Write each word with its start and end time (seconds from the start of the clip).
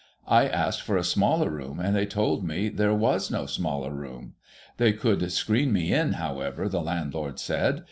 I 0.27 0.47
asked 0.47 0.81
for 0.81 0.97
a 0.97 1.03
smaller 1.03 1.51
room, 1.51 1.79
and 1.79 1.95
they 1.95 2.07
told 2.07 2.43
me 2.43 2.69
there 2.69 2.91
was 2.95 3.29
no 3.29 3.45
smaller 3.45 3.93
room. 3.93 4.33
They 4.77 4.93
could 4.93 5.31
screen 5.31 5.71
me 5.71 5.93
in, 5.93 6.13
however, 6.13 6.67
the 6.67 6.81
landlord 6.81 7.39
said. 7.39 7.79